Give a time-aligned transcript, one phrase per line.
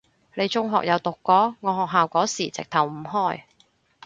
[0.33, 1.55] 你中學有讀過？
[1.59, 3.43] 我學校嗰時直頭唔開